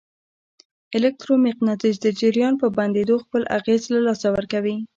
[0.97, 4.77] الکترو مقناطیس د جریان په بندېدو خپل اغېز له لاسه ورکوي.